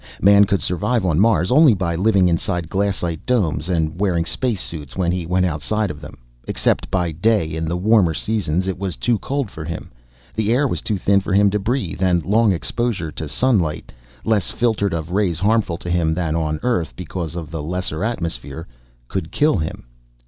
Man 0.19 0.45
could 0.45 0.63
survive 0.63 1.05
on 1.05 1.19
Mars 1.19 1.51
only 1.51 1.75
by 1.75 1.95
living 1.95 2.27
inside 2.27 2.69
glassite 2.69 3.23
domes 3.27 3.69
and 3.69 3.99
wearing 3.99 4.25
space 4.25 4.63
suits 4.63 4.95
when 4.95 5.11
he 5.11 5.27
went 5.27 5.45
outside 5.45 5.91
of 5.91 6.01
them. 6.01 6.17
Except 6.47 6.89
by 6.89 7.11
day 7.11 7.45
in 7.53 7.65
the 7.65 7.77
warmer 7.77 8.15
seasons 8.15 8.65
it 8.67 8.79
was 8.79 8.95
too 8.97 9.19
cold 9.19 9.51
for 9.51 9.63
him. 9.63 9.91
The 10.35 10.51
air 10.51 10.67
was 10.67 10.81
too 10.81 10.97
thin 10.97 11.21
for 11.21 11.33
him 11.33 11.51
to 11.51 11.59
breathe 11.59 12.01
and 12.01 12.25
long 12.25 12.51
exposure 12.51 13.11
to 13.11 13.29
sunlight 13.29 13.91
less 14.25 14.49
filtered 14.49 14.93
of 14.95 15.11
rays 15.11 15.37
harmful 15.37 15.77
to 15.77 15.89
him 15.91 16.15
than 16.15 16.35
on 16.35 16.59
Earth 16.63 16.95
because 16.95 17.35
of 17.35 17.51
the 17.51 17.61
lesser 17.61 18.03
atmosphere 18.03 18.65
could 19.07 19.31
kill 19.31 19.57
him. 19.57 19.85